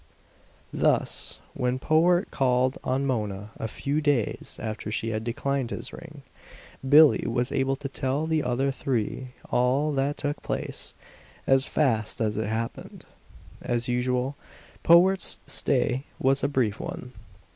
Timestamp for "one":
16.79-17.11